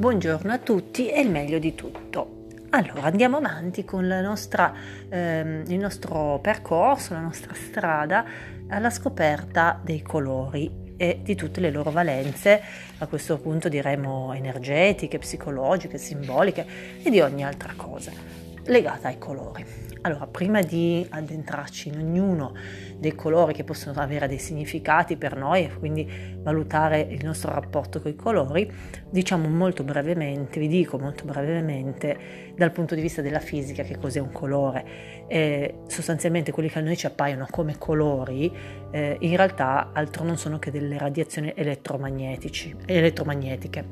Buongiorno 0.00 0.50
a 0.50 0.56
tutti 0.56 1.10
e 1.10 1.20
il 1.20 1.30
meglio 1.30 1.58
di 1.58 1.74
tutto. 1.74 2.46
Allora 2.70 3.02
andiamo 3.02 3.36
avanti 3.36 3.84
con 3.84 4.06
nostra, 4.06 4.72
ehm, 5.10 5.64
il 5.66 5.76
nostro 5.76 6.38
percorso, 6.40 7.12
la 7.12 7.20
nostra 7.20 7.52
strada 7.52 8.24
alla 8.70 8.88
scoperta 8.88 9.78
dei 9.84 10.00
colori 10.00 10.94
e 10.96 11.20
di 11.22 11.34
tutte 11.34 11.60
le 11.60 11.70
loro 11.70 11.90
valenze, 11.90 12.62
a 12.96 13.06
questo 13.08 13.38
punto 13.40 13.68
diremo 13.68 14.32
energetiche, 14.32 15.18
psicologiche, 15.18 15.98
simboliche 15.98 16.66
e 17.02 17.10
di 17.10 17.20
ogni 17.20 17.44
altra 17.44 17.74
cosa 17.76 18.49
legata 18.64 19.08
ai 19.08 19.18
colori. 19.18 19.64
Allora, 20.02 20.26
prima 20.26 20.62
di 20.62 21.06
addentrarci 21.10 21.88
in 21.88 21.98
ognuno 21.98 22.54
dei 22.96 23.14
colori 23.14 23.52
che 23.52 23.64
possono 23.64 24.00
avere 24.00 24.28
dei 24.28 24.38
significati 24.38 25.18
per 25.18 25.36
noi 25.36 25.64
e 25.64 25.74
quindi 25.74 26.10
valutare 26.38 27.00
il 27.00 27.22
nostro 27.22 27.52
rapporto 27.52 28.00
con 28.00 28.10
i 28.10 28.16
colori, 28.16 28.72
diciamo 29.10 29.46
molto 29.48 29.84
brevemente, 29.84 30.58
vi 30.58 30.68
dico 30.68 30.98
molto 30.98 31.24
brevemente 31.24 32.54
dal 32.56 32.72
punto 32.72 32.94
di 32.94 33.02
vista 33.02 33.20
della 33.20 33.40
fisica 33.40 33.82
che 33.82 33.98
cos'è 33.98 34.20
un 34.20 34.32
colore. 34.32 35.26
Eh, 35.28 35.80
sostanzialmente 35.86 36.50
quelli 36.50 36.70
che 36.70 36.78
a 36.78 36.82
noi 36.82 36.96
ci 36.96 37.04
appaiono 37.04 37.46
come 37.50 37.76
colori 37.76 38.50
eh, 38.90 39.18
in 39.20 39.36
realtà 39.36 39.90
altro 39.92 40.24
non 40.24 40.38
sono 40.38 40.58
che 40.58 40.70
delle 40.70 40.96
radiazioni 40.96 41.52
elettromagnetiche. 41.54 43.84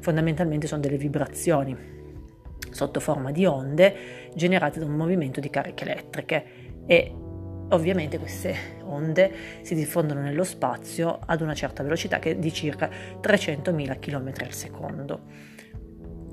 Fondamentalmente 0.00 0.66
sono 0.66 0.82
delle 0.82 0.98
vibrazioni 0.98 1.95
sotto 2.70 3.00
forma 3.00 3.30
di 3.30 3.46
onde 3.46 4.30
generate 4.34 4.78
da 4.78 4.86
un 4.86 4.96
movimento 4.96 5.40
di 5.40 5.50
cariche 5.50 5.84
elettriche 5.84 6.44
e 6.86 7.14
ovviamente 7.70 8.18
queste 8.18 8.54
onde 8.84 9.32
si 9.62 9.74
diffondono 9.74 10.20
nello 10.20 10.44
spazio 10.44 11.18
ad 11.24 11.40
una 11.40 11.54
certa 11.54 11.82
velocità 11.82 12.18
che 12.18 12.32
è 12.32 12.36
di 12.36 12.52
circa 12.52 12.88
300.000 13.20 13.98
km 13.98 14.32
al 14.40 14.52
secondo. 14.52 15.20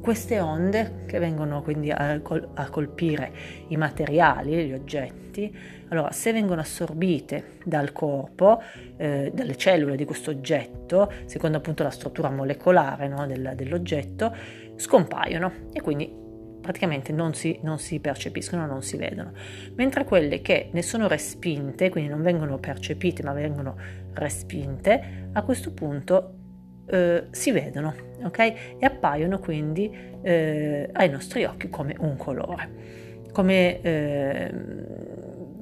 Queste 0.04 0.42
onde 0.42 1.06
che 1.06 1.18
vengono 1.18 1.62
quindi 1.62 1.90
a, 1.90 2.20
col- 2.20 2.50
a, 2.56 2.70
colpire 2.70 3.32
i 3.70 3.78
materiali, 3.78 4.68
gli 4.68 4.73
oggetti, 4.73 5.56
allora 5.88 6.12
se 6.12 6.34
vengono 6.34 6.59
assorbite 6.59 7.59
dal 7.64 7.94
corpo, 7.94 8.62
eh, 8.98 9.31
dalle 9.34 9.56
cellule 9.56 9.96
di 9.96 10.04
questo 10.04 10.31
oggetto, 10.31 11.09
secondo 11.24 11.56
appunto 11.56 11.84
la 11.84 11.90
struttura 11.90 12.30
molecolare 12.30 13.08
no, 13.08 13.26
del, 13.26 13.54
dell'oggetto, 13.56 14.36
scompaiono 14.76 15.70
e 15.72 15.80
quindi 15.80 16.14
praticamente 16.59 17.14
non 17.14 17.34
si, 17.34 17.58
non 17.62 17.80
si, 17.80 18.02
percepiscono, 18.02 18.66
non 18.66 18.81
si 18.81 18.98
vedono, 18.98 19.31
mentre 19.76 20.04
quelle 20.04 20.42
che 20.42 20.68
ne 20.74 20.81
sono 20.81 21.08
respinte, 21.08 21.90
quindi 21.90 22.09
non 22.09 22.22
vengono 22.22 22.58
percepite 22.58 23.24
ma 23.24 23.31
vengono 23.31 23.78
respinte, 24.12 25.30
a 25.31 25.42
questo 25.44 25.72
punto 25.72 26.40
eh, 26.86 27.28
si 27.31 27.52
vedono, 27.52 27.94
ok? 28.23 28.39
E 28.39 28.86
appaiono 28.86 29.39
quindi 29.39 29.92
eh, 30.22 30.90
ai 30.92 31.09
nostri 31.09 31.44
occhi 31.45 31.70
come 31.70 31.95
un 32.00 32.17
colore. 32.17 33.02
Come 33.31 33.81
eh, 33.81 34.52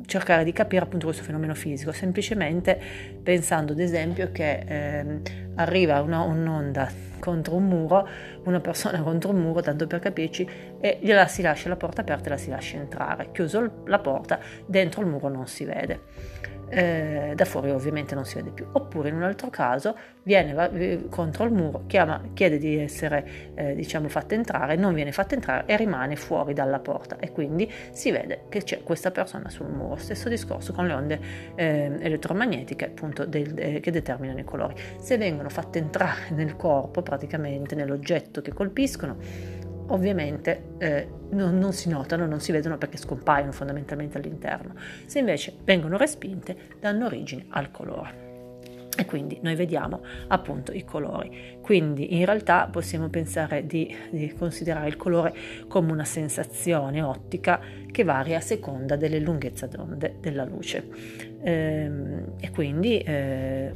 cercare 0.05 0.44
di 0.44 0.52
capire 0.52 0.83
appunto 0.83 1.05
questo 1.05 1.23
fenomeno 1.23 1.53
fisico, 1.55 1.94
semplicemente 1.94 2.78
pensando 3.23 3.72
ad 3.72 3.80
esempio 3.80 4.30
che 4.33 4.63
ehm, 4.67 5.22
arriva 5.55 6.02
una, 6.02 6.22
un'onda 6.22 6.91
contro 7.19 7.56
un 7.56 7.67
muro, 7.67 8.06
una 8.44 8.59
persona 8.59 9.00
contro 9.03 9.30
un 9.30 9.38
muro, 9.38 9.61
tanto 9.61 9.88
per 9.88 10.00
capirci, 10.00 10.45
e 10.81 11.00
gliela 11.02 11.28
si 11.28 11.41
lascia 11.41 11.69
la 11.69 11.78
porta 11.78 12.02
aperta 12.02 12.25
e 12.25 12.30
la 12.31 12.38
si 12.38 12.50
lascia 12.50 12.75
entrare. 12.75 13.30
Chiuso 13.31 13.83
la 13.85 14.00
porta, 14.00 14.39
dentro 14.66 15.02
il 15.02 15.08
muro 15.08 15.30
non 15.30 15.47
si 15.47 15.63
vede 15.63 16.50
eh, 16.72 17.33
da 17.36 17.45
fuori 17.45 17.69
ovviamente 17.69 18.16
non 18.16 18.25
si 18.25 18.36
vede 18.36 18.52
più. 18.52 18.66
Oppure 18.72 19.09
in 19.09 19.16
un 19.16 19.23
altro 19.23 19.50
caso 19.50 19.95
viene 20.23 20.53
va, 20.53 20.69
eh, 20.69 21.08
contro 21.09 21.44
il 21.44 21.52
muro, 21.52 21.83
chiama, 21.88 22.22
chiede 22.33 22.58
di 22.58 22.78
essere 22.80 23.52
eh, 23.55 23.75
diciamo 23.75 24.08
fatta 24.08 24.36
entrare, 24.36 24.75
non 24.75 24.94
viene 24.94 25.11
fatta 25.11 25.36
entrare 25.36 25.63
e 25.66 25.75
rimane 25.75 26.16
fuori 26.16 26.53
dalla 26.53 26.79
porta 26.79 27.18
e 27.19 27.31
quindi 27.31 27.69
si 27.91 28.12
vede 28.12 28.44
che 28.50 28.63
c'è 28.63 28.84
questa 28.84 29.12
persona 29.12 29.50
sul 29.50 29.68
muro. 29.68 29.97
Stesso 29.97 30.29
discorso 30.29 30.72
con 30.73 30.88
le 30.88 30.94
onde 30.94 31.19
eh, 31.56 31.97
elettromagnetiche 32.00 32.85
appunto 32.85 33.25
del, 33.25 33.53
eh, 33.57 33.79
che 33.79 33.91
determinano 33.91 34.40
i 34.40 34.46
colori. 34.46 34.73
Se 34.97 35.17
vengono 35.17 35.50
fatte 35.50 35.79
entrare 35.79 36.29
nel 36.31 36.56
corpo, 36.56 37.01
praticamente 37.01 37.75
nell'oggetto 37.75 38.41
che 38.41 38.53
colpiscono, 38.53 39.17
ovviamente 39.94 40.74
eh, 40.78 41.07
non, 41.31 41.57
non, 41.57 41.74
si 41.74 41.90
notano, 41.90 42.25
non 42.25 42.40
si 42.40 42.52
vedono 42.52 42.78
perché 42.78 42.97
scompaiono 42.97 43.52
fondamentalmente 43.52 44.18
all'interno. 44.18 44.75
Se 45.06 45.19
invece 45.19 45.53
vengono 45.63 45.97
respinte, 45.97 46.56
danno 46.79 47.06
origine 47.06 47.46
al 47.50 47.72
colore. 47.72 48.29
E 48.97 49.06
quindi 49.06 49.40
noi 49.41 49.56
vediamo 49.56 50.02
appunto 50.28 50.74
i 50.74 50.84
colori. 50.84 51.57
Quindi 51.62 52.18
in 52.18 52.25
realtà 52.25 52.68
possiamo 52.69 53.07
pensare 53.07 53.66
di, 53.66 53.96
di 54.09 54.34
considerare 54.34 54.90
il 54.90 54.97
colore 54.97 55.34
come 55.68 55.91
una 55.91 56.03
sensazione 56.03 57.02
ottica 57.02 57.59
che 57.90 58.03
varia 58.03 58.38
a 58.38 58.41
seconda 58.41 58.97
delle 58.97 59.19
lunghezze 59.19 59.68
d'onde 59.69 60.18
della 60.19 60.44
luce. 60.44 60.88
Ehm, 61.41 62.34
e 62.40 62.52
quindi 62.52 63.00
eh, 63.00 63.72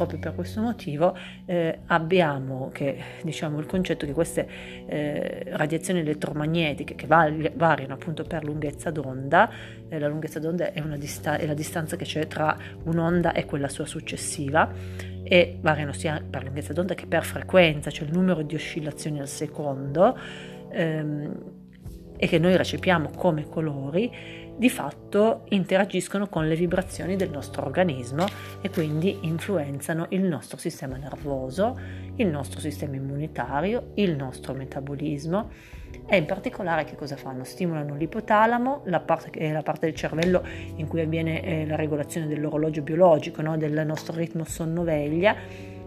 proprio 0.00 0.18
per 0.18 0.34
questo 0.34 0.62
motivo 0.62 1.14
eh, 1.44 1.80
abbiamo 1.86 2.70
che, 2.72 2.96
diciamo, 3.22 3.58
il 3.58 3.66
concetto 3.66 4.06
che 4.06 4.12
queste 4.12 4.48
eh, 4.86 5.42
radiazioni 5.48 6.00
elettromagnetiche 6.00 6.94
che 6.94 7.06
vari, 7.06 7.52
variano 7.54 7.92
appunto 7.92 8.24
per 8.24 8.42
lunghezza 8.42 8.90
d'onda, 8.90 9.50
eh, 9.88 9.98
la 9.98 10.08
lunghezza 10.08 10.38
d'onda 10.38 10.72
è, 10.72 10.80
dista- 10.96 11.36
è 11.36 11.44
la 11.44 11.52
distanza 11.52 11.96
che 11.96 12.04
c'è 12.04 12.26
tra 12.26 12.56
un'onda 12.84 13.32
e 13.32 13.44
quella 13.44 13.68
sua 13.68 13.84
successiva 13.84 14.72
e 15.22 15.58
variano 15.60 15.92
sia 15.92 16.22
per 16.28 16.44
lunghezza 16.44 16.72
d'onda 16.72 16.94
che 16.94 17.06
per 17.06 17.24
frequenza, 17.24 17.90
cioè 17.90 18.06
il 18.06 18.14
numero 18.14 18.40
di 18.40 18.54
oscillazioni 18.54 19.20
al 19.20 19.28
secondo 19.28 20.18
ehm, 20.70 21.58
e 22.16 22.26
che 22.26 22.38
noi 22.38 22.56
recepiamo 22.56 23.10
come 23.16 23.46
colori, 23.48 24.10
di 24.60 24.68
fatto 24.68 25.44
interagiscono 25.48 26.28
con 26.28 26.46
le 26.46 26.54
vibrazioni 26.54 27.16
del 27.16 27.30
nostro 27.30 27.64
organismo 27.64 28.26
e 28.60 28.68
quindi 28.68 29.20
influenzano 29.22 30.04
il 30.10 30.20
nostro 30.20 30.58
sistema 30.58 30.98
nervoso, 30.98 31.80
il 32.16 32.26
nostro 32.26 32.60
sistema 32.60 32.96
immunitario, 32.96 33.92
il 33.94 34.14
nostro 34.14 34.52
metabolismo 34.52 35.48
e 36.06 36.18
in 36.18 36.26
particolare 36.26 36.84
che 36.84 36.94
cosa 36.94 37.16
fanno? 37.16 37.42
Stimolano 37.44 37.94
l'ipotalamo, 37.94 38.82
la 38.84 39.00
parte, 39.00 39.50
la 39.50 39.62
parte 39.62 39.86
del 39.86 39.94
cervello 39.94 40.44
in 40.76 40.86
cui 40.88 41.00
avviene 41.00 41.42
eh, 41.42 41.66
la 41.66 41.76
regolazione 41.76 42.26
dell'orologio 42.26 42.82
biologico, 42.82 43.40
no? 43.40 43.56
del 43.56 43.86
nostro 43.86 44.14
ritmo 44.14 44.44
sonno-veglia 44.44 45.36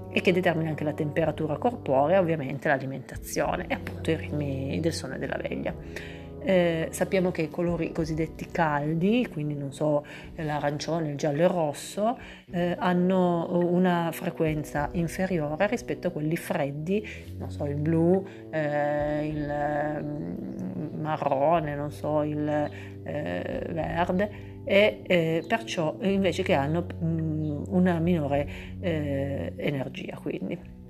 e 0.09 0.19
che 0.19 0.33
determina 0.33 0.69
anche 0.69 0.83
la 0.83 0.93
temperatura 0.93 1.59
corporea, 1.59 2.19
ovviamente 2.19 2.69
l'alimentazione 2.69 3.67
e 3.67 3.75
appunto 3.75 4.09
i 4.09 4.15
ritmi 4.15 4.79
del 4.79 4.93
sonno 4.93 5.13
e 5.13 5.19
della 5.19 5.37
veglia. 5.39 6.22
Eh, 6.43 6.89
sappiamo 6.91 7.31
che 7.31 7.43
i 7.43 7.49
colori 7.49 7.91
cosiddetti 7.91 8.47
caldi, 8.51 9.27
quindi 9.31 9.55
non 9.55 9.71
so, 9.71 10.05
l'arancione, 10.35 11.11
il 11.11 11.17
giallo 11.17 11.41
e 11.41 11.43
il 11.43 11.49
rosso, 11.49 12.17
eh, 12.51 12.75
hanno 12.77 13.47
una 13.71 14.09
frequenza 14.11 14.89
inferiore 14.93 15.67
rispetto 15.67 16.07
a 16.07 16.11
quelli 16.11 16.35
freddi, 16.35 17.05
non 17.37 17.49
so, 17.49 17.65
il 17.65 17.75
blu, 17.75 18.25
eh, 18.51 19.25
il 19.25 19.99
mm, 20.03 21.01
marrone, 21.01 21.75
non 21.75 21.91
so, 21.91 22.23
il 22.23 22.69
eh, 23.03 23.65
verde 23.69 24.51
e 24.65 25.01
eh, 25.05 25.43
perciò 25.47 25.97
invece 26.01 26.43
che 26.43 26.53
hanno 26.53 26.85
mh, 26.99 27.05
mm, 27.05 27.63
una 27.67 27.99
minore 27.99 28.47
eh, 28.79 29.53
energia 29.57 30.17
quindi. 30.21 30.82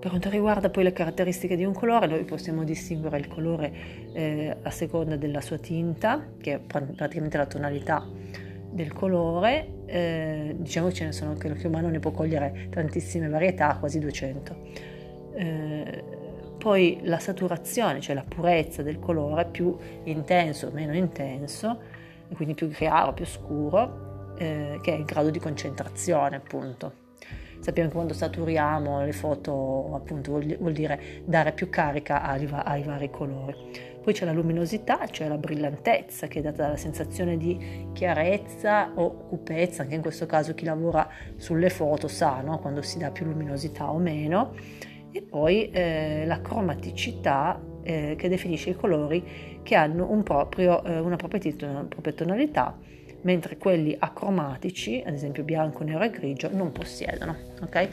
Per 0.00 0.08
quanto 0.08 0.30
riguarda 0.30 0.70
poi 0.70 0.84
le 0.84 0.94
caratteristiche 0.94 1.56
di 1.56 1.64
un 1.64 1.74
colore, 1.74 2.06
noi 2.06 2.24
possiamo 2.24 2.64
distinguere 2.64 3.18
il 3.18 3.28
colore 3.28 3.70
eh, 4.14 4.56
a 4.62 4.70
seconda 4.70 5.16
della 5.16 5.42
sua 5.42 5.58
tinta, 5.58 6.26
che 6.40 6.54
è 6.54 6.58
praticamente 6.58 7.36
la 7.36 7.44
tonalità 7.44 8.08
del 8.70 8.94
colore, 8.94 9.82
eh, 9.84 10.54
diciamo 10.56 10.88
che 10.88 10.94
ce 10.94 11.04
ne 11.04 11.12
sono 11.12 11.34
che 11.34 11.48
l'occhio 11.50 11.68
umano 11.68 11.90
ne 11.90 11.98
può 11.98 12.12
cogliere 12.12 12.68
tantissime 12.70 13.28
varietà, 13.28 13.76
quasi 13.78 13.98
200. 13.98 14.56
Eh, 15.34 16.04
poi 16.56 17.00
la 17.02 17.18
saturazione, 17.18 18.00
cioè 18.00 18.14
la 18.14 18.24
purezza 18.26 18.82
del 18.82 18.98
colore, 18.98 19.44
più 19.44 19.76
intenso 20.04 20.68
o 20.68 20.70
meno 20.70 20.94
intenso, 20.94 21.78
quindi 22.34 22.54
più 22.54 22.70
chiaro, 22.70 23.12
più 23.12 23.26
scuro, 23.26 24.32
eh, 24.38 24.78
che 24.80 24.94
è 24.94 24.96
il 24.96 25.04
grado 25.04 25.28
di 25.28 25.38
concentrazione 25.38 26.36
appunto. 26.36 27.08
Sappiamo 27.60 27.90
che 27.90 27.94
quando 27.94 28.14
saturiamo 28.14 29.04
le 29.04 29.12
foto 29.12 29.94
appunto 29.94 30.30
vuol, 30.30 30.56
vuol 30.56 30.72
dire 30.72 31.22
dare 31.26 31.52
più 31.52 31.68
carica 31.68 32.22
ai, 32.22 32.48
ai, 32.50 32.82
vari 32.82 33.10
colori. 33.10 33.54
Poi 34.02 34.14
c'è 34.14 34.24
la 34.24 34.32
luminosità, 34.32 35.06
cioè 35.08 35.28
la 35.28 35.36
brillantezza 35.36 36.26
che 36.26 36.38
è 36.38 36.42
data 36.42 36.62
dalla 36.62 36.78
sensazione 36.78 37.36
di 37.36 37.88
chiarezza 37.92 38.92
o 38.94 39.26
cupezza, 39.26 39.82
anche 39.82 39.94
in 39.94 40.00
questo 40.00 40.24
caso 40.24 40.54
chi 40.54 40.64
lavora 40.64 41.06
sulle 41.36 41.68
foto 41.68 42.08
sa 42.08 42.40
no? 42.40 42.58
quando 42.60 42.80
si 42.80 42.96
dà 42.96 43.10
più 43.10 43.26
luminosità 43.26 43.92
o 43.92 43.98
meno. 43.98 44.54
E 45.12 45.20
poi 45.20 45.70
eh, 45.70 46.24
la 46.24 46.40
cromaticità 46.40 47.60
eh, 47.82 48.14
che 48.16 48.28
definisce 48.30 48.70
i 48.70 48.74
colori 48.74 49.60
che 49.62 49.74
hanno 49.74 50.10
un 50.10 50.22
proprio, 50.22 50.82
eh, 50.82 50.98
una, 50.98 51.16
propria, 51.16 51.52
una 51.60 51.84
propria 51.86 52.12
tonalità 52.14 52.74
mentre 53.22 53.56
quelli 53.56 53.94
acromatici, 53.98 55.02
ad 55.04 55.14
esempio 55.14 55.42
bianco, 55.42 55.84
nero 55.84 56.02
e 56.04 56.10
grigio, 56.10 56.50
non 56.52 56.72
possiedono. 56.72 57.36
Okay? 57.62 57.88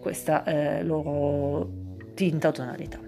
Questa 0.00 0.44
eh, 0.44 0.82
loro 0.82 1.70
tinta 2.14 2.48
o 2.48 2.52
tonalità. 2.52 2.98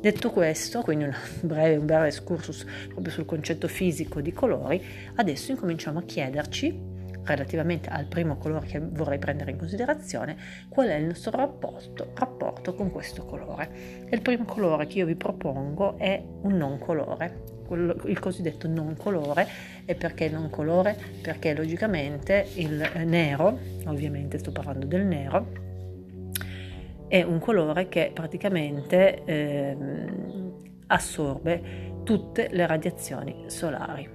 Detto 0.00 0.30
questo, 0.30 0.82
quindi 0.82 1.04
un 1.04 1.14
breve, 1.42 1.76
un 1.76 1.86
breve 1.86 2.06
excursus 2.08 2.64
proprio 2.88 3.12
sul 3.12 3.24
concetto 3.24 3.66
fisico 3.66 4.20
di 4.20 4.32
colori, 4.32 4.82
adesso 5.16 5.50
incominciamo 5.50 5.98
a 5.98 6.02
chiederci 6.02 6.94
relativamente 7.24 7.88
al 7.88 8.06
primo 8.06 8.36
colore 8.36 8.66
che 8.66 8.78
vorrei 8.78 9.18
prendere 9.18 9.50
in 9.50 9.58
considerazione, 9.58 10.36
qual 10.68 10.88
è 10.88 10.94
il 10.94 11.06
nostro 11.06 11.32
rapporto, 11.32 12.12
rapporto 12.14 12.74
con 12.74 12.92
questo 12.92 13.24
colore. 13.24 14.04
E 14.08 14.14
il 14.14 14.22
primo 14.22 14.44
colore 14.44 14.86
che 14.86 14.98
io 14.98 15.06
vi 15.06 15.16
propongo 15.16 15.98
è 15.98 16.22
un 16.42 16.56
non 16.56 16.78
colore, 16.78 17.55
il 17.74 18.18
cosiddetto 18.18 18.68
non 18.68 18.96
colore. 18.96 19.46
E 19.84 19.94
perché 19.94 20.28
non 20.28 20.50
colore? 20.50 20.96
Perché 21.22 21.54
logicamente 21.54 22.46
il 22.54 22.90
nero, 23.04 23.58
ovviamente 23.86 24.38
sto 24.38 24.52
parlando 24.52 24.86
del 24.86 25.04
nero, 25.04 25.64
è 27.08 27.22
un 27.22 27.38
colore 27.38 27.88
che 27.88 28.10
praticamente 28.12 29.22
eh, 29.24 29.76
assorbe 30.88 31.92
tutte 32.04 32.48
le 32.50 32.66
radiazioni 32.66 33.44
solari, 33.46 34.08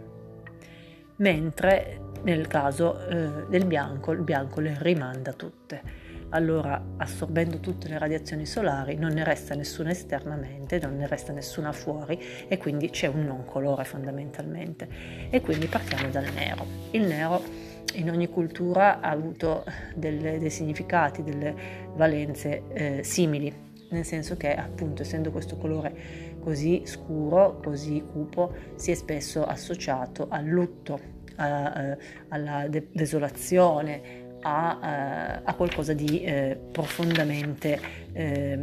mentre 1.17 1.99
nel 2.23 2.47
caso 2.47 3.07
eh, 3.07 3.45
del 3.49 3.65
bianco, 3.65 4.11
il 4.11 4.21
bianco 4.21 4.59
le 4.59 4.77
rimanda 4.79 5.33
tutte. 5.33 6.09
Allora, 6.33 6.81
assorbendo 6.97 7.59
tutte 7.59 7.89
le 7.89 7.97
radiazioni 7.97 8.45
solari, 8.45 8.95
non 8.95 9.11
ne 9.11 9.23
resta 9.25 9.53
nessuna 9.53 9.91
esternamente, 9.91 10.79
non 10.79 10.95
ne 10.95 11.05
resta 11.05 11.33
nessuna 11.33 11.73
fuori 11.73 12.17
e 12.47 12.57
quindi 12.57 12.89
c'è 12.89 13.07
un 13.07 13.25
non 13.25 13.43
colore 13.43 13.83
fondamentalmente. 13.83 14.87
E 15.29 15.41
quindi 15.41 15.67
partiamo 15.67 16.09
dal 16.09 16.31
nero. 16.33 16.65
Il 16.91 17.05
nero 17.05 17.41
in 17.95 18.09
ogni 18.09 18.29
cultura 18.29 19.01
ha 19.01 19.09
avuto 19.09 19.65
delle, 19.93 20.39
dei 20.39 20.49
significati, 20.49 21.21
delle 21.21 21.53
valenze 21.95 22.63
eh, 22.69 23.03
simili, 23.03 23.53
nel 23.89 24.05
senso 24.05 24.37
che 24.37 24.55
appunto 24.55 25.01
essendo 25.01 25.31
questo 25.31 25.57
colore 25.57 25.93
così 26.39 26.83
scuro, 26.85 27.59
così 27.61 28.05
cupo, 28.09 28.53
si 28.75 28.91
è 28.91 28.95
spesso 28.95 29.43
associato 29.43 30.27
al 30.29 30.45
lutto, 30.45 31.19
a, 31.35 31.97
alla 32.29 32.67
de- 32.69 32.87
desolazione, 32.91 34.20
a, 34.41 34.79
eh, 34.81 35.41
a, 35.43 35.53
qualcosa 35.53 35.93
di 35.93 36.21
eh, 36.23 36.57
profondamente 36.71 37.79
eh, 38.13 38.57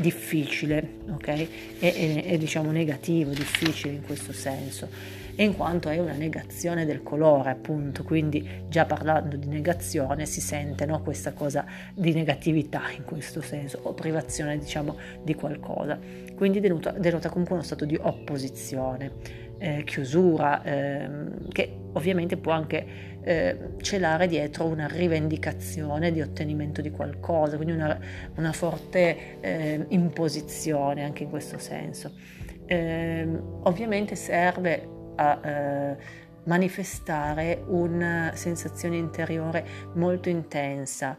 difficile, 0.00 0.98
ok? 1.10 1.28
E, 1.28 1.48
e, 1.80 2.24
e, 2.26 2.38
diciamo 2.38 2.70
negativo, 2.70 3.30
difficile 3.30 3.94
in 3.94 4.02
questo 4.02 4.32
senso, 4.32 4.88
e 5.34 5.44
in 5.44 5.56
quanto 5.56 5.88
è 5.88 5.98
una 5.98 6.14
negazione 6.14 6.84
del 6.84 7.02
colore, 7.02 7.50
appunto, 7.50 8.02
quindi 8.02 8.46
già 8.68 8.84
parlando 8.84 9.36
di 9.36 9.46
negazione 9.46 10.26
si 10.26 10.40
sente 10.40 10.84
no, 10.84 11.00
questa 11.02 11.32
cosa 11.32 11.64
di 11.94 12.12
negatività 12.12 12.82
in 12.96 13.04
questo 13.04 13.40
senso, 13.40 13.78
o 13.82 13.94
privazione 13.94 14.58
diciamo 14.58 14.98
di 15.22 15.34
qualcosa, 15.34 15.98
quindi 16.34 16.60
denota, 16.60 16.90
denota 16.90 17.28
comunque 17.28 17.54
uno 17.54 17.64
stato 17.64 17.84
di 17.84 17.98
opposizione 18.00 19.12
eh, 19.60 19.84
chiusura, 19.84 20.62
ehm, 20.64 21.48
che 21.50 21.76
ovviamente 21.92 22.36
può 22.36 22.52
anche 22.52 23.18
eh, 23.22 23.58
celare 23.82 24.26
dietro 24.26 24.64
una 24.64 24.86
rivendicazione 24.86 26.10
di 26.10 26.22
ottenimento 26.22 26.80
di 26.80 26.90
qualcosa, 26.90 27.56
quindi 27.56 27.74
una, 27.74 27.98
una 28.36 28.52
forte 28.52 29.40
eh, 29.40 29.84
imposizione 29.88 31.04
anche 31.04 31.24
in 31.24 31.30
questo 31.30 31.58
senso. 31.58 32.12
Ehm, 32.66 33.60
ovviamente 33.64 34.14
serve 34.14 34.88
a 35.16 35.40
eh, 35.44 35.96
manifestare 36.44 37.62
una 37.66 38.32
sensazione 38.34 38.96
interiore 38.96 39.64
molto 39.94 40.28
intensa, 40.28 41.16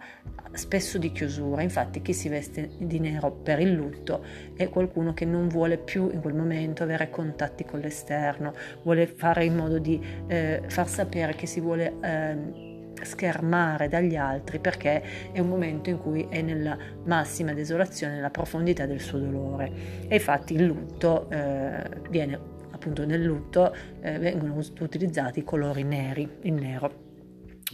spesso 0.51 0.97
di 0.97 1.11
chiusura. 1.11 1.61
Infatti 1.61 2.01
chi 2.01 2.13
si 2.13 2.29
veste 2.29 2.71
di 2.77 2.99
nero 2.99 3.31
per 3.31 3.59
il 3.59 3.71
lutto 3.71 4.23
è 4.55 4.69
qualcuno 4.69 5.13
che 5.13 5.25
non 5.25 5.47
vuole 5.47 5.77
più 5.77 6.09
in 6.11 6.21
quel 6.21 6.33
momento 6.33 6.83
avere 6.83 7.09
contatti 7.09 7.63
con 7.63 7.79
l'esterno, 7.79 8.53
vuole 8.83 9.07
fare 9.07 9.45
in 9.45 9.55
modo 9.55 9.79
di 9.79 10.01
eh, 10.27 10.63
far 10.67 10.87
sapere 10.87 11.35
che 11.35 11.45
si 11.45 11.59
vuole... 11.59 11.93
Eh, 12.01 12.69
schermare 13.01 13.87
dagli 13.87 14.15
altri 14.15 14.59
perché 14.59 15.31
è 15.31 15.39
un 15.39 15.47
momento 15.47 15.89
in 15.89 15.99
cui 15.99 16.27
è 16.29 16.41
nella 16.41 16.77
massima 17.05 17.53
desolazione, 17.53 18.13
nella 18.13 18.29
profondità 18.29 18.85
del 18.85 18.99
suo 18.99 19.17
dolore 19.17 19.71
e 20.07 20.15
infatti 20.15 20.53
il 20.53 20.65
lutto 20.65 21.27
eh, 21.29 21.83
viene 22.09 22.50
appunto 22.81 23.05
nel 23.05 23.21
lutto 23.21 23.73
eh, 24.01 24.17
vengono 24.17 24.59
utilizzati 24.79 25.39
i 25.39 25.43
colori 25.43 25.83
neri, 25.83 26.27
il 26.41 26.53
nero. 26.53 27.09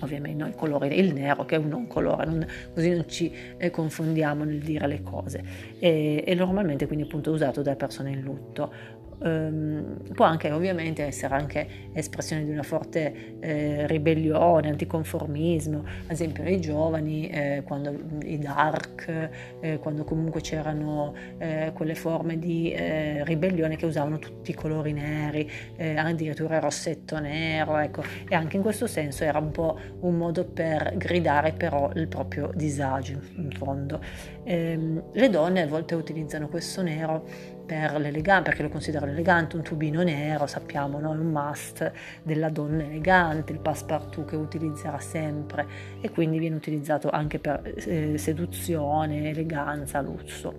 Ovviamente 0.02 0.44
no, 0.44 0.48
il 0.48 0.54
colore 0.54 0.90
il 0.90 1.12
nero 1.12 1.44
che 1.46 1.56
è 1.56 1.58
un 1.58 1.70
non 1.70 1.88
colore 1.88 2.26
non, 2.26 2.46
così 2.72 2.92
non 2.92 3.10
ci 3.10 3.34
eh, 3.58 3.72
confondiamo 3.72 4.44
nel 4.44 4.60
dire 4.60 4.86
le 4.86 5.02
cose. 5.02 5.44
E, 5.80 6.24
e, 6.28 6.36
normalmente 6.36 6.86
quindi 6.86 7.06
appunto 7.06 7.32
usato 7.32 7.64
da 7.64 7.76
persone 7.76 8.12
in 8.12 8.22
lutto 8.22 8.72
Um, 9.20 9.98
può 10.14 10.26
anche 10.26 10.52
ovviamente 10.52 11.04
essere 11.04 11.34
anche 11.34 11.68
espressione 11.94 12.44
di 12.44 12.52
una 12.52 12.64
forte 12.64 13.38
eh, 13.40 13.88
ribellione, 13.88 14.70
anticonformismo, 14.70 15.80
ad 15.80 16.12
esempio 16.12 16.44
nei 16.44 16.62
giovani, 16.62 17.28
eh, 17.30 17.64
quando 17.66 17.96
i 18.24 18.38
dark, 18.38 19.30
eh, 19.60 19.80
quando 19.80 20.04
comunque 20.04 20.42
c'erano 20.42 21.16
eh, 21.40 21.72
quelle 21.74 21.96
forme 21.96 22.38
di 22.38 22.72
eh, 22.72 23.24
ribellione 23.26 23.76
che 23.76 23.86
usavano 23.88 24.20
tutti 24.20 24.52
i 24.52 24.54
colori 24.54 24.94
neri, 24.94 25.50
eh, 25.76 25.96
addirittura 25.96 26.60
rossetto 26.60 27.20
nero, 27.20 27.78
ecco, 27.78 28.04
e 28.28 28.36
anche 28.36 28.58
in 28.58 28.62
questo 28.62 28.86
senso 28.86 29.24
era 29.24 29.40
un 29.40 29.52
po' 29.52 29.80
un 30.02 30.16
modo 30.16 30.46
per 30.46 30.94
gridare 30.96 31.54
però 31.54 31.90
il 31.96 32.08
proprio 32.08 32.52
disagio 32.54 33.20
in 33.36 33.50
fondo. 33.52 34.00
Ehm, 34.44 35.04
le 35.14 35.30
donne 35.30 35.62
a 35.62 35.68
volte 35.68 35.96
utilizzano 35.96 36.48
questo 36.48 36.82
nero 36.82 37.56
per 37.68 38.00
l'eleganza, 38.00 38.44
perché 38.44 38.64
lo 38.64 38.70
considerano 38.70 39.12
elegante, 39.12 39.58
un 39.58 39.62
tubino 39.62 40.02
nero, 40.02 40.48
sappiamo, 40.48 41.00
no? 41.00 41.14
è 41.14 41.18
un 41.18 41.30
must 41.30 41.92
della 42.24 42.50
donna 42.50 42.84
elegante, 42.84 43.52
il 43.52 43.60
passepartout 43.60 44.30
che 44.30 44.36
utilizzerà 44.38 45.00
sempre 45.00 45.68
e 46.00 46.10
quindi 46.10 46.40
viene 46.40 46.56
utilizzato 46.56 47.10
anche 47.10 47.40
per 47.40 47.62
eh, 47.86 48.18
seduzione, 48.18 49.30
eleganza, 49.30 50.00
lusso. 50.02 50.56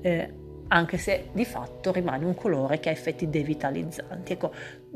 Eh, 0.00 0.44
anche 0.68 0.98
se 0.98 1.28
di 1.32 1.44
fatto 1.44 1.92
rimane 1.92 2.24
un 2.24 2.34
colore 2.34 2.80
che 2.80 2.88
ha 2.88 2.92
effetti 2.92 3.28
devitalizzanti. 3.28 4.32
Ecco, 4.32 4.52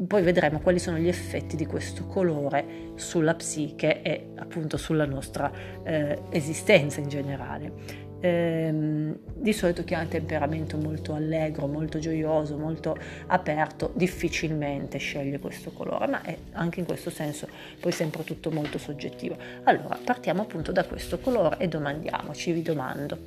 poi 0.07 0.23
vedremo 0.23 0.59
quali 0.61 0.79
sono 0.79 0.97
gli 0.97 1.07
effetti 1.07 1.57
di 1.57 1.67
questo 1.67 2.07
colore 2.07 2.93
sulla 2.97 3.35
psiche 3.35 4.03
e 4.03 4.31
appunto 4.37 4.77
sulla 4.77 5.05
nostra 5.05 5.53
eh, 5.85 6.23
esistenza 6.31 7.01
in 7.01 7.09
generale 7.09 8.09
ehm, 8.21 9.19
di 9.35 9.53
solito 9.53 9.85
chi 9.85 9.95
ha 9.95 10.01
un 10.01 10.09
temperamento 10.09 10.77
molto 10.77 11.15
allegro, 11.15 11.67
molto 11.67 11.99
gioioso, 11.99 12.57
molto 12.57 12.97
aperto, 13.27 13.93
difficilmente 13.95 14.99
sceglie 14.99 15.39
questo 15.39 15.71
colore, 15.73 16.07
ma 16.07 16.23
è 16.23 16.37
anche 16.53 16.81
in 16.81 16.87
questo 16.87 17.11
senso 17.11 17.49
poi 17.81 17.93
sempre 17.93 18.25
tutto 18.25 18.51
molto 18.51 18.79
soggettivo. 18.79 19.37
Allora, 19.65 19.99
partiamo 20.03 20.43
appunto 20.43 20.73
da 20.73 20.85
questo 20.85 21.19
colore 21.19 21.57
e 21.59 21.69
domandiamoci, 21.69 22.53
vi 22.53 22.63
domando, 22.63 23.19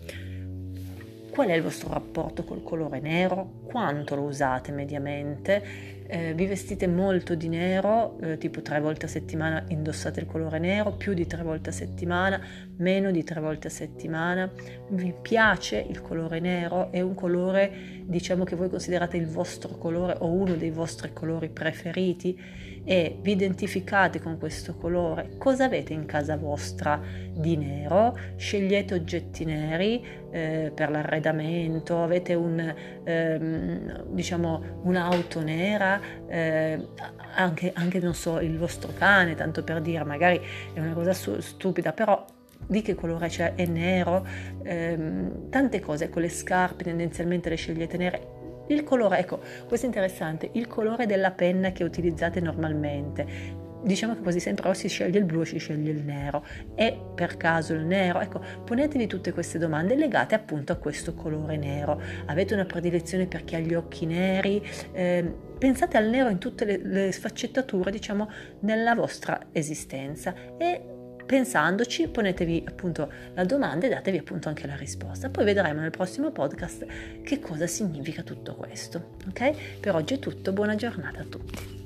qual 1.34 1.48
è 1.48 1.54
il 1.54 1.64
vostro 1.64 1.90
rapporto 1.92 2.44
col 2.44 2.62
colore 2.62 3.00
nero? 3.00 3.62
Quanto 3.64 4.16
lo 4.16 4.22
usate 4.22 4.72
mediamente? 4.72 5.93
Eh, 6.14 6.36
vi 6.36 6.46
vestite 6.46 6.86
molto 6.86 7.34
di 7.34 7.48
nero, 7.48 8.20
eh, 8.20 8.38
tipo 8.38 8.62
tre 8.62 8.80
volte 8.80 9.08
a 9.08 9.10
settimana 9.10 9.66
indossate 9.70 10.20
il 10.20 10.28
colore 10.28 10.60
nero, 10.60 10.92
più 10.92 11.16
di 11.16 11.26
tre 11.26 11.42
volte 11.42 11.70
a 11.70 11.72
settimana, 11.72 12.40
meno 12.78 13.10
di 13.10 13.24
tre 13.24 13.42
volte 13.42 13.66
a 13.66 13.72
settimana, 13.72 14.48
vi 14.90 15.12
piace 15.20 15.84
il 15.90 16.04
colore 16.04 16.40
nero, 16.40 16.92
è 16.92 17.02
un 17.02 17.16
colore 17.16 18.04
diciamo 18.04 18.44
che 18.44 18.56
voi 18.56 18.70
considerate 18.70 19.18
il 19.18 19.26
vostro 19.26 19.76
colore 19.76 20.16
o 20.20 20.28
uno 20.28 20.54
dei 20.54 20.70
vostri 20.70 21.12
colori 21.14 21.50
preferiti 21.50 22.40
e 22.86 23.18
vi 23.22 23.32
identificate 23.32 24.22
con 24.22 24.38
questo 24.38 24.76
colore, 24.76 25.38
cosa 25.38 25.66
avete 25.66 25.94
in 25.94 26.06
casa 26.06 26.36
vostra 26.36 27.02
di 27.32 27.56
nero? 27.56 28.18
Scegliete 28.36 28.94
oggetti 28.94 29.46
neri 29.46 30.04
eh, 30.32 30.72
per 30.74 30.90
l'arredamento, 30.90 32.02
avete 32.02 32.34
un, 32.34 32.74
ehm, 33.04 34.06
diciamo, 34.10 34.82
un'auto 34.84 35.42
nera, 35.42 36.00
eh, 36.28 36.88
anche, 37.36 37.72
anche, 37.74 38.00
non 38.00 38.14
so, 38.14 38.40
il 38.40 38.58
vostro 38.58 38.92
cane, 38.98 39.36
tanto 39.36 39.64
per 39.64 39.82
dire, 39.82 40.04
magari 40.04 40.42
è 40.74 40.80
una 40.80 40.94
cosa 40.94 41.14
stupida, 41.14 41.94
però 41.94 42.26
di 42.66 42.82
che 42.82 42.96
colore 42.96 43.28
c'è, 43.28 43.56
è 43.56 43.66
nero, 43.66 44.26
ehm, 44.64 45.50
tante 45.50 45.80
cose, 45.80 46.10
con 46.10 46.22
le 46.22 46.30
scarpe 46.30 46.84
tendenzialmente 46.84 47.50
le 47.50 47.56
scegliete 47.56 47.98
nere, 47.98 48.42
il 48.68 48.84
colore, 48.84 49.20
ecco, 49.20 49.40
questo 49.68 49.86
è 49.86 49.90
interessante, 49.90 50.50
il 50.54 50.68
colore 50.68 51.06
della 51.06 51.32
penna 51.32 51.72
che 51.72 51.84
utilizzate 51.84 52.40
normalmente. 52.40 53.62
Diciamo 53.84 54.14
che 54.16 54.22
quasi 54.22 54.40
sempre 54.40 54.70
o 54.70 54.74
si 54.74 54.88
sceglie 54.88 55.20
il 55.20 55.26
blu 55.26 55.42
o 55.42 55.44
si 55.44 55.58
sceglie 55.58 55.92
il 55.92 56.06
nero. 56.06 56.46
È 56.74 56.98
per 57.14 57.36
caso 57.36 57.74
il 57.74 57.84
nero? 57.84 58.22
Ecco, 58.22 58.42
ponetevi 58.64 59.08
tutte 59.08 59.34
queste 59.34 59.58
domande 59.58 59.96
legate 59.96 60.36
appunto 60.36 60.72
a 60.72 60.78
questo 60.78 61.14
colore 61.14 61.58
nero. 61.58 62.02
Avete 62.28 62.54
una 62.54 62.64
predilezione 62.64 63.28
per 63.28 63.44
chi 63.44 63.56
ha 63.56 63.60
gli 63.60 63.74
occhi 63.74 64.06
neri? 64.06 64.66
Eh, 64.94 65.30
pensate 65.58 65.98
al 65.98 66.08
nero 66.08 66.30
in 66.30 66.38
tutte 66.38 66.64
le, 66.64 66.78
le 66.78 67.12
sfaccettature, 67.12 67.92
diciamo, 67.92 68.30
nella 68.62 68.96
vostra 68.96 69.48
esistenza 69.52 70.34
e 70.58 70.93
pensandoci, 71.26 72.08
ponetevi 72.08 72.64
appunto 72.68 73.12
la 73.34 73.44
domanda 73.44 73.86
e 73.86 73.90
datevi 73.90 74.18
appunto 74.18 74.50
anche 74.50 74.68
la 74.68 74.76
risposta. 74.76 75.30
Poi 75.30 75.46
vedremo 75.46 75.82
nel 75.82 75.92
prossimo 75.92 76.32
podcast 76.32 76.86
che 77.24 77.40
cosa 77.40 77.68
significa 77.68 78.24
tutto 78.24 78.56
questo. 78.56 79.16
Ok? 79.28 79.80
Per 79.80 79.96
oggi 79.96 80.16
è 80.16 80.20
tutto, 80.20 80.52
buona 80.52 80.76
giornata 80.76 81.22
a 81.22 81.26
tutti. 81.26 81.83